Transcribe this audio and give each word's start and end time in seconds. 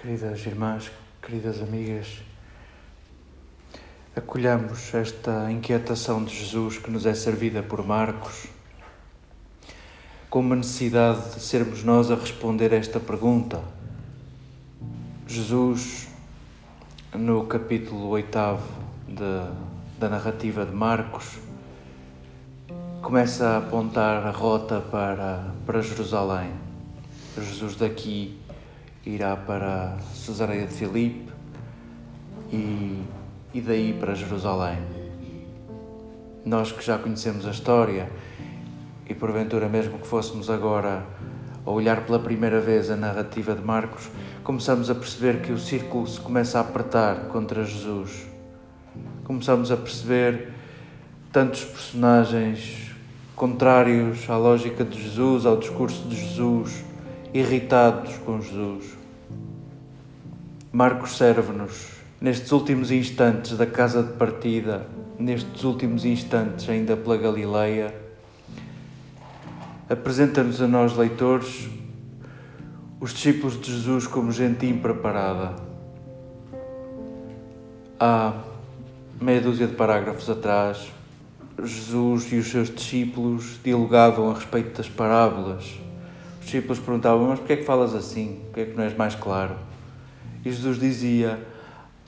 Queridas 0.00 0.46
irmãs, 0.46 0.90
queridas 1.20 1.60
amigas, 1.60 2.22
acolhamos 4.16 4.94
esta 4.94 5.52
inquietação 5.52 6.24
de 6.24 6.34
Jesus 6.34 6.78
que 6.78 6.90
nos 6.90 7.04
é 7.04 7.12
servida 7.12 7.62
por 7.62 7.86
Marcos, 7.86 8.46
com 10.30 10.40
uma 10.40 10.56
necessidade 10.56 11.34
de 11.34 11.40
sermos 11.40 11.84
nós 11.84 12.10
a 12.10 12.14
responder 12.14 12.72
esta 12.72 12.98
pergunta. 12.98 13.62
Jesus, 15.28 16.08
no 17.12 17.44
capítulo 17.44 18.08
8 18.08 18.38
da 19.98 20.08
narrativa 20.08 20.64
de 20.64 20.74
Marcos, 20.74 21.36
começa 23.02 23.46
a 23.46 23.58
apontar 23.58 24.26
a 24.26 24.30
rota 24.30 24.80
para, 24.80 25.52
para 25.66 25.82
Jerusalém. 25.82 26.50
Jesus 27.36 27.76
daqui 27.76 28.40
irá 29.04 29.36
para 29.36 29.96
Cesareia 30.14 30.66
de 30.66 30.74
Filipe 30.74 31.32
e, 32.52 33.02
e 33.54 33.60
daí 33.60 33.96
para 33.98 34.14
Jerusalém. 34.14 34.78
Nós 36.44 36.72
que 36.72 36.84
já 36.84 36.98
conhecemos 36.98 37.46
a 37.46 37.50
história 37.50 38.10
e 39.08 39.14
porventura 39.14 39.68
mesmo 39.68 39.98
que 39.98 40.06
fôssemos 40.06 40.50
agora 40.50 41.04
a 41.64 41.70
olhar 41.70 42.04
pela 42.04 42.18
primeira 42.18 42.60
vez 42.60 42.90
a 42.90 42.96
narrativa 42.96 43.54
de 43.54 43.62
Marcos, 43.62 44.08
começamos 44.42 44.90
a 44.90 44.94
perceber 44.94 45.42
que 45.42 45.52
o 45.52 45.58
círculo 45.58 46.06
se 46.06 46.20
começa 46.20 46.58
a 46.58 46.62
apertar 46.62 47.28
contra 47.28 47.64
Jesus. 47.64 48.26
Começamos 49.24 49.70
a 49.70 49.76
perceber 49.76 50.52
tantos 51.32 51.64
personagens 51.64 52.90
contrários 53.36 54.28
à 54.28 54.36
lógica 54.36 54.84
de 54.84 55.02
Jesus, 55.02 55.46
ao 55.46 55.56
discurso 55.56 56.08
de 56.08 56.16
Jesus, 56.16 56.89
irritados 57.32 58.18
com 58.18 58.40
Jesus. 58.40 58.96
Marcos 60.72 61.16
serve-nos, 61.16 61.88
nestes 62.20 62.50
últimos 62.50 62.90
instantes 62.90 63.56
da 63.56 63.66
casa 63.66 64.02
de 64.02 64.12
partida, 64.14 64.86
nestes 65.18 65.62
últimos 65.64 66.04
instantes 66.04 66.68
ainda 66.68 66.96
pela 66.96 67.16
Galileia, 67.16 67.94
apresenta-nos 69.88 70.60
a 70.60 70.66
nós, 70.66 70.96
leitores, 70.96 71.68
os 73.00 73.12
discípulos 73.12 73.60
de 73.60 73.72
Jesus 73.72 74.06
como 74.06 74.32
gente 74.32 74.66
impreparada. 74.66 75.54
Há 77.98 78.34
meia 79.20 79.40
dúzia 79.40 79.66
de 79.66 79.74
parágrafos 79.74 80.28
atrás, 80.28 80.90
Jesus 81.62 82.32
e 82.32 82.36
os 82.36 82.48
seus 82.48 82.70
discípulos 82.70 83.58
dialogavam 83.62 84.30
a 84.30 84.34
respeito 84.34 84.78
das 84.78 84.88
parábolas 84.88 85.79
discípulos 86.50 86.80
perguntavam: 86.80 87.28
Mas 87.28 87.38
porquê 87.38 87.54
é 87.54 87.56
que 87.56 87.64
falas 87.64 87.94
assim? 87.94 88.40
Porquê 88.46 88.60
é 88.60 88.64
que 88.66 88.76
não 88.76 88.84
és 88.84 88.96
mais 88.96 89.14
claro? 89.14 89.54
E 90.44 90.50
Jesus 90.50 90.78
dizia: 90.80 91.38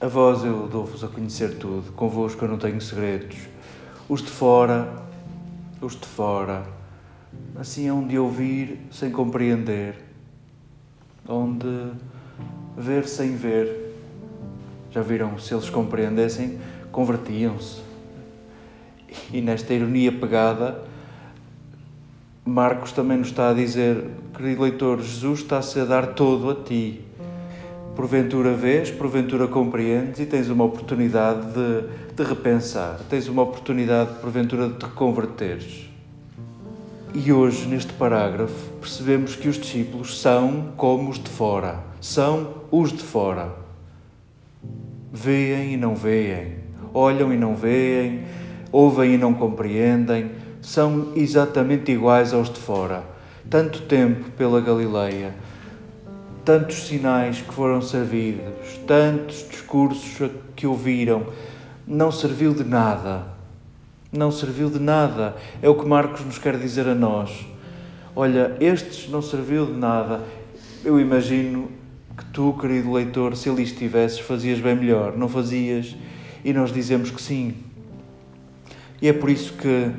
A 0.00 0.08
vós 0.08 0.44
eu 0.44 0.68
dou-vos 0.68 1.04
a 1.04 1.08
conhecer 1.08 1.56
tudo, 1.56 1.92
convosco 1.92 2.44
eu 2.44 2.48
não 2.48 2.58
tenho 2.58 2.80
segredos. 2.80 3.36
Os 4.08 4.20
de 4.20 4.30
fora, 4.30 4.92
os 5.80 5.98
de 5.98 6.06
fora, 6.06 6.66
assim 7.56 7.88
hão 7.88 8.06
de 8.06 8.18
ouvir 8.18 8.80
sem 8.90 9.10
compreender, 9.10 9.96
onde 11.28 11.92
ver 12.76 13.06
sem 13.06 13.36
ver. 13.36 13.82
Já 14.90 15.02
viram? 15.02 15.38
Se 15.38 15.54
eles 15.54 15.70
compreendessem, 15.70 16.58
convertiam-se. 16.92 17.82
E 19.32 19.40
nesta 19.40 19.72
ironia 19.74 20.12
pegada, 20.12 20.84
Marcos 22.46 22.92
também 22.92 23.16
nos 23.16 23.28
está 23.28 23.48
a 23.48 23.54
dizer, 23.54 24.04
querido 24.36 24.62
leitor, 24.62 25.00
Jesus 25.00 25.40
está-se 25.40 25.80
a 25.80 25.84
dar 25.86 26.08
todo 26.08 26.50
a 26.50 26.54
ti. 26.54 27.00
Porventura 27.96 28.52
vês, 28.52 28.90
porventura 28.90 29.48
compreendes 29.48 30.20
e 30.20 30.26
tens 30.26 30.50
uma 30.50 30.64
oportunidade 30.64 31.40
de, 31.54 32.14
de 32.14 32.22
repensar, 32.22 33.00
tens 33.08 33.28
uma 33.28 33.40
oportunidade, 33.40 34.20
porventura, 34.20 34.68
de 34.68 34.74
te 34.74 34.86
converteres. 34.88 35.88
E 37.14 37.32
hoje, 37.32 37.66
neste 37.66 37.94
parágrafo, 37.94 38.72
percebemos 38.78 39.34
que 39.34 39.48
os 39.48 39.56
discípulos 39.56 40.20
são 40.20 40.72
como 40.76 41.08
os 41.08 41.18
de 41.18 41.30
fora, 41.30 41.78
são 41.98 42.56
os 42.70 42.92
de 42.92 43.02
fora. 43.02 43.54
Veem 45.10 45.72
e 45.72 45.76
não 45.78 45.94
veem, 45.94 46.56
olham 46.92 47.32
e 47.32 47.38
não 47.38 47.56
veem, 47.56 48.24
ouvem 48.70 49.14
e 49.14 49.16
não 49.16 49.32
compreendem 49.32 50.43
são 50.64 51.12
exatamente 51.14 51.92
iguais 51.92 52.32
aos 52.32 52.48
de 52.48 52.58
fora. 52.58 53.04
Tanto 53.50 53.82
tempo 53.82 54.30
pela 54.30 54.62
Galileia, 54.62 55.34
tantos 56.42 56.86
sinais 56.86 57.42
que 57.42 57.52
foram 57.52 57.82
servidos, 57.82 58.78
tantos 58.86 59.46
discursos 59.48 60.30
que 60.56 60.66
ouviram, 60.66 61.26
não 61.86 62.10
serviu 62.10 62.54
de 62.54 62.64
nada. 62.64 63.26
Não 64.10 64.30
serviu 64.30 64.70
de 64.70 64.78
nada. 64.78 65.36
É 65.60 65.68
o 65.68 65.74
que 65.74 65.86
Marcos 65.86 66.24
nos 66.24 66.38
quer 66.38 66.56
dizer 66.56 66.88
a 66.88 66.94
nós. 66.94 67.46
Olha, 68.16 68.56
estes 68.58 69.10
não 69.10 69.20
serviu 69.20 69.66
de 69.66 69.72
nada. 69.72 70.22
Eu 70.82 70.98
imagino 70.98 71.68
que 72.16 72.24
tu, 72.26 72.56
querido 72.58 72.90
leitor, 72.90 73.36
se 73.36 73.50
ali 73.50 73.64
estivesses, 73.64 74.20
fazias 74.20 74.60
bem 74.60 74.76
melhor. 74.76 75.14
Não 75.14 75.28
fazias? 75.28 75.94
E 76.42 76.54
nós 76.54 76.72
dizemos 76.72 77.10
que 77.10 77.20
sim. 77.20 77.54
E 79.02 79.08
é 79.08 79.12
por 79.12 79.28
isso 79.28 79.52
que 79.54 79.92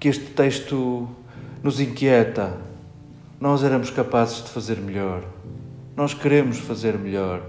que 0.00 0.08
este 0.08 0.30
texto 0.30 1.06
nos 1.62 1.78
inquieta. 1.78 2.56
Nós 3.38 3.62
éramos 3.62 3.90
capazes 3.90 4.42
de 4.42 4.50
fazer 4.50 4.78
melhor. 4.78 5.22
Nós 5.94 6.14
queremos 6.14 6.58
fazer 6.58 6.98
melhor. 6.98 7.42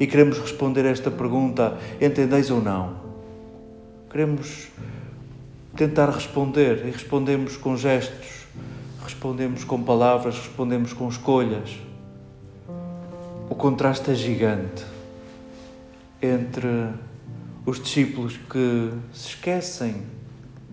E 0.00 0.06
queremos 0.08 0.38
responder 0.38 0.84
a 0.84 0.90
esta 0.90 1.10
pergunta: 1.10 1.78
entendeis 2.00 2.50
ou 2.50 2.60
não? 2.60 2.96
Queremos 4.10 4.68
tentar 5.76 6.10
responder 6.10 6.84
e 6.86 6.90
respondemos 6.90 7.56
com 7.56 7.76
gestos, 7.76 8.46
respondemos 9.04 9.62
com 9.62 9.80
palavras, 9.82 10.36
respondemos 10.36 10.92
com 10.92 11.08
escolhas. 11.08 11.78
O 13.48 13.54
contraste 13.54 14.10
é 14.10 14.14
gigante 14.14 14.84
entre 16.20 16.90
os 17.64 17.80
discípulos 17.80 18.36
que 18.36 18.90
se 19.12 19.28
esquecem 19.28 20.15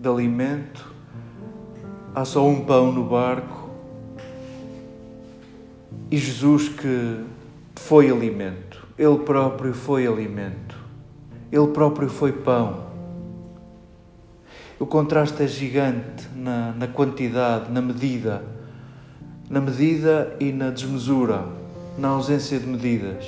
de 0.03 0.09
alimento, 0.09 0.85
há 2.13 2.25
só 2.25 2.45
um 2.45 2.65
pão 2.65 2.91
no 2.91 3.05
barco. 3.05 3.69
E 6.11 6.17
Jesus 6.17 6.67
que 6.67 7.23
foi 7.75 8.11
alimento, 8.11 8.85
Ele 8.99 9.19
próprio 9.19 9.73
foi 9.73 10.05
alimento, 10.05 10.77
Ele 11.49 11.67
próprio 11.67 12.09
foi 12.09 12.33
pão. 12.33 12.91
O 14.77 14.85
contraste 14.85 15.41
é 15.41 15.47
gigante 15.47 16.27
na, 16.35 16.73
na 16.73 16.87
quantidade, 16.87 17.71
na 17.71 17.81
medida, 17.81 18.43
na 19.49 19.61
medida 19.61 20.35
e 20.37 20.51
na 20.51 20.69
desmesura, 20.69 21.45
na 21.97 22.09
ausência 22.09 22.59
de 22.59 22.67
medidas. 22.67 23.25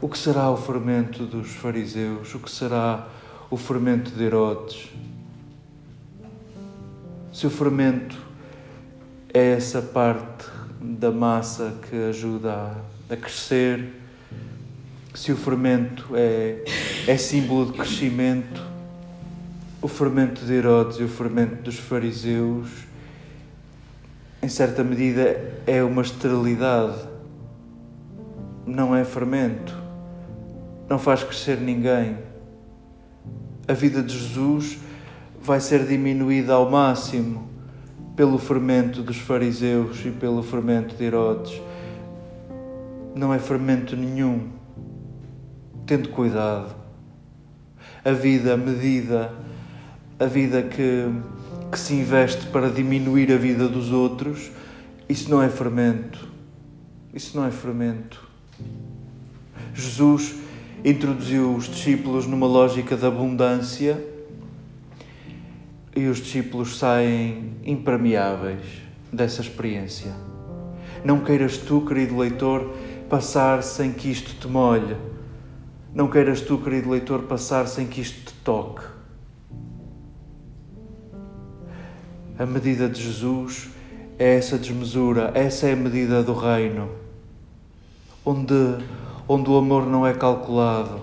O 0.00 0.08
que 0.08 0.18
será 0.18 0.50
o 0.50 0.56
fermento 0.56 1.24
dos 1.24 1.52
fariseus? 1.52 2.34
O 2.34 2.40
que 2.40 2.50
será 2.50 3.06
o 3.50 3.56
fermento 3.56 4.10
de 4.10 4.24
Herodes. 4.24 4.88
Se 7.32 7.46
o 7.46 7.50
fermento 7.50 8.16
é 9.32 9.52
essa 9.52 9.80
parte 9.80 10.46
da 10.80 11.12
massa 11.12 11.74
que 11.88 11.96
ajuda 12.08 12.52
a, 12.52 13.14
a 13.14 13.16
crescer, 13.16 13.92
se 15.14 15.30
o 15.30 15.36
fermento 15.36 16.08
é, 16.14 16.64
é 17.06 17.16
símbolo 17.16 17.66
de 17.66 17.78
crescimento, 17.78 18.62
o 19.80 19.88
fermento 19.88 20.44
de 20.44 20.52
Herodes 20.52 20.98
e 20.98 21.04
o 21.04 21.08
fermento 21.08 21.62
dos 21.62 21.78
fariseus, 21.78 22.68
em 24.42 24.48
certa 24.48 24.82
medida, 24.82 25.60
é 25.66 25.82
uma 25.82 26.02
esterilidade. 26.02 26.98
Não 28.66 28.94
é 28.94 29.04
fermento. 29.04 29.76
Não 30.88 30.98
faz 30.98 31.22
crescer 31.22 31.60
ninguém 31.60 32.18
a 33.68 33.72
vida 33.72 34.02
de 34.02 34.16
Jesus 34.16 34.78
vai 35.40 35.60
ser 35.60 35.86
diminuída 35.86 36.54
ao 36.54 36.70
máximo 36.70 37.48
pelo 38.14 38.38
fermento 38.38 39.02
dos 39.02 39.18
fariseus 39.18 40.04
e 40.04 40.10
pelo 40.10 40.42
fermento 40.42 40.94
de 40.94 41.04
Herodes. 41.04 41.60
Não 43.14 43.32
é 43.32 43.38
fermento 43.38 43.96
nenhum. 43.96 44.48
Tendo 45.84 46.08
cuidado. 46.08 46.74
A 48.04 48.12
vida 48.12 48.56
medida, 48.56 49.32
a 50.18 50.26
vida 50.26 50.62
que, 50.62 51.06
que 51.70 51.78
se 51.78 51.94
investe 51.94 52.46
para 52.46 52.70
diminuir 52.70 53.32
a 53.32 53.36
vida 53.36 53.68
dos 53.68 53.92
outros, 53.92 54.50
isso 55.08 55.30
não 55.30 55.42
é 55.42 55.48
fermento. 55.48 56.26
Isso 57.12 57.36
não 57.36 57.46
é 57.46 57.50
fermento. 57.50 58.26
Jesus 59.74 60.45
introduziu 60.86 61.52
os 61.52 61.64
discípulos 61.64 62.28
numa 62.28 62.46
lógica 62.46 62.96
de 62.96 63.04
abundância 63.04 64.00
e 65.96 66.06
os 66.06 66.18
discípulos 66.18 66.78
saem 66.78 67.54
impermeáveis 67.64 68.62
dessa 69.12 69.40
experiência. 69.40 70.12
Não 71.04 71.18
queiras 71.18 71.58
tu, 71.58 71.80
querido 71.80 72.16
leitor, 72.16 72.72
passar 73.08 73.64
sem 73.64 73.92
que 73.92 74.08
isto 74.08 74.36
te 74.40 74.46
molhe. 74.46 74.96
Não 75.92 76.08
queiras 76.08 76.40
tu, 76.40 76.56
querido 76.56 76.88
leitor, 76.88 77.22
passar 77.22 77.66
sem 77.66 77.88
que 77.88 78.00
isto 78.00 78.32
te 78.32 78.34
toque. 78.44 78.84
A 82.38 82.46
medida 82.46 82.88
de 82.88 83.02
Jesus 83.02 83.70
é 84.20 84.36
essa 84.36 84.56
desmesura, 84.56 85.32
essa 85.34 85.66
é 85.66 85.72
a 85.72 85.76
medida 85.76 86.22
do 86.22 86.32
reino, 86.32 86.88
onde, 88.24 88.76
onde 89.28 89.50
o 89.50 89.56
amor 89.56 89.86
não 89.86 90.06
é 90.06 90.12
calculado, 90.14 91.00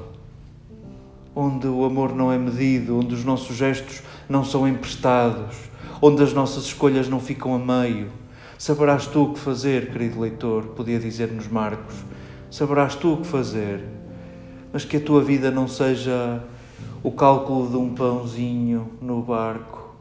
onde 1.35 1.67
o 1.67 1.83
amor 1.83 2.15
não 2.15 2.31
é 2.31 2.37
medido, 2.37 2.97
onde 2.97 3.13
os 3.13 3.25
nossos 3.25 3.55
gestos 3.55 4.01
não 4.29 4.45
são 4.45 4.67
emprestados, 4.67 5.57
onde 6.01 6.23
as 6.23 6.33
nossas 6.33 6.65
escolhas 6.65 7.09
não 7.09 7.19
ficam 7.19 7.53
a 7.55 7.59
meio. 7.59 8.09
Saberás 8.57 9.07
tu 9.07 9.23
o 9.23 9.33
que 9.33 9.39
fazer, 9.39 9.91
querido 9.91 10.21
leitor, 10.21 10.63
podia 10.67 10.99
dizer-nos 10.99 11.47
Marcos. 11.47 11.95
Saberás 12.49 12.95
tu 12.95 13.13
o 13.13 13.17
que 13.17 13.27
fazer, 13.27 13.83
mas 14.71 14.85
que 14.85 14.97
a 14.97 15.01
tua 15.01 15.21
vida 15.21 15.51
não 15.51 15.67
seja 15.67 16.41
o 17.03 17.11
cálculo 17.11 17.69
de 17.69 17.75
um 17.75 17.93
pãozinho 17.93 18.91
no 19.01 19.21
barco, 19.21 19.93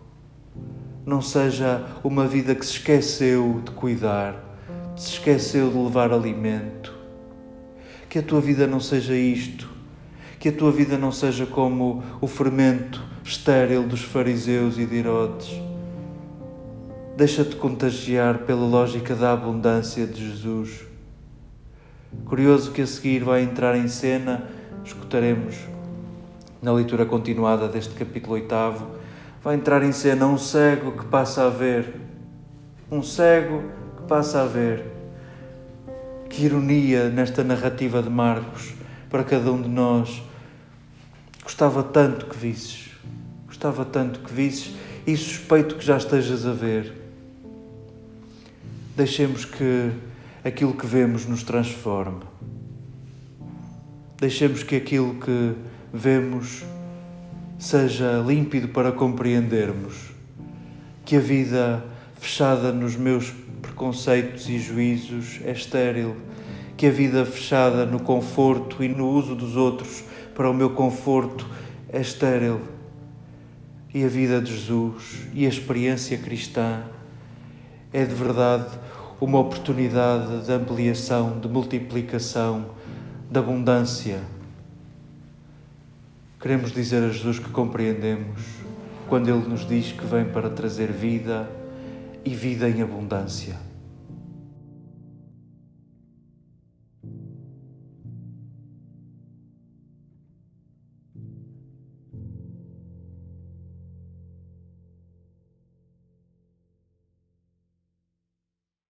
não 1.05 1.21
seja 1.21 1.85
uma 2.05 2.27
vida 2.27 2.55
que 2.55 2.65
se 2.65 2.73
esqueceu 2.73 3.61
de 3.65 3.73
cuidar, 3.73 4.37
se 4.97 5.15
esqueceu 5.15 5.71
de 5.71 5.77
levar 5.77 6.13
alimento. 6.13 6.92
Que 8.13 8.19
a 8.19 8.23
tua 8.23 8.43
vida 8.43 8.67
não 8.67 8.79
seja 8.79 9.17
isto, 9.17 9.67
que 10.39 10.51
a 10.51 10.53
tua 10.53 10.71
vida 10.71 10.99
não 10.99 11.11
seja 11.11 11.47
como 11.47 12.03
o 12.21 12.27
fermento 12.27 13.03
estéril 13.25 13.85
dos 13.85 14.03
fariseus 14.03 14.77
e 14.77 14.85
de 14.85 14.97
Herodes. 14.97 15.59
Deixa-te 17.17 17.57
contagiar 17.57 18.41
pela 18.41 18.67
lógica 18.67 19.15
da 19.15 19.33
abundância 19.33 20.07
de 20.07 20.29
Jesus. 20.29 20.85
Curioso 22.27 22.73
que 22.73 22.83
a 22.83 22.87
seguir 22.87 23.25
vai 23.25 23.45
entrar 23.45 23.79
em 23.79 23.89
cena, 23.89 24.47
escutaremos 24.85 25.57
na 26.61 26.71
leitura 26.71 27.07
continuada 27.07 27.67
deste 27.67 27.95
capítulo 27.95 28.35
oitavo, 28.35 28.89
vai 29.43 29.55
entrar 29.55 29.83
em 29.83 29.93
cena 29.93 30.27
um 30.27 30.37
cego 30.37 30.93
que 30.93 31.07
passa 31.07 31.47
a 31.47 31.49
ver. 31.49 31.95
Um 32.91 33.03
cego 33.03 33.63
que 33.97 34.03
passa 34.03 34.43
a 34.43 34.45
ver. 34.45 35.02
Que 36.33 36.47
ironia 36.47 37.09
nesta 37.09 37.45
narrativa 37.45 38.03
de 38.03 38.11
Marcos 38.11 38.73
para 39.09 39.23
cada 39.23 39.53
um 39.53 39.63
de 39.63 39.69
nós 39.69 40.23
Gostava 41.43 41.83
tanto 41.83 42.27
que 42.27 42.37
visses, 42.37 42.91
gostava 43.47 43.85
tanto 43.85 44.21
que 44.21 44.33
visses 44.33 44.77
e 45.05 45.17
suspeito 45.17 45.75
que 45.75 45.85
já 45.85 45.97
estejas 45.97 46.47
a 46.47 46.53
ver. 46.53 46.95
Deixemos 48.97 49.45
que 49.45 49.91
aquilo 50.45 50.73
que 50.73 50.87
vemos 50.87 51.27
nos 51.27 51.43
transforme. 51.43 52.23
Deixemos 54.19 54.63
que 54.63 54.77
aquilo 54.77 55.17
que 55.17 55.55
vemos 55.93 56.65
seja 57.59 58.23
límpido 58.25 58.69
para 58.69 58.93
compreendermos. 58.93 60.13
Que 61.05 61.17
a 61.17 61.21
vida 61.21 61.85
fechada 62.21 62.73
nos 62.73 62.95
meus 62.95 63.33
preconceitos 63.83 64.49
e 64.49 64.61
juízos 64.61 65.41
é 65.45 65.51
estéril. 65.51 66.17
Que 66.77 66.87
a 66.87 66.91
vida 66.91 67.27
fechada 67.27 67.85
no 67.85 67.99
conforto 67.99 68.83
e 68.83 68.87
no 68.87 69.09
uso 69.09 69.35
dos 69.35 69.57
outros 69.57 70.05
para 70.37 70.49
o 70.49 70.55
meu 70.55 70.71
conforto 70.71 71.49
é 71.93 72.01
estéril. 72.01 72.61
E 73.93 74.05
a 74.05 74.09
vida 74.09 74.41
de 74.41 74.53
Jesus 74.53 75.27
e 75.35 75.45
a 75.45 75.49
experiência 75.49 76.17
cristã 76.17 76.85
é 77.93 78.05
de 78.05 78.15
verdade 78.15 78.71
uma 79.21 79.41
oportunidade 79.41 80.47
de 80.47 80.53
ampliação, 80.53 81.41
de 81.41 81.49
multiplicação, 81.49 82.67
de 83.29 83.39
abundância. 83.39 84.21
Queremos 86.41 86.73
dizer 86.73 87.03
a 87.03 87.09
Jesus 87.09 87.41
que 87.41 87.51
compreendemos 87.51 88.43
quando 89.09 89.29
Ele 89.29 89.49
nos 89.49 89.67
diz 89.67 89.91
que 89.91 90.05
vem 90.07 90.25
para 90.25 90.49
trazer 90.49 90.93
vida 90.93 91.51
e 92.25 92.33
vida 92.33 92.69
em 92.69 92.81
abundância. 92.81 93.72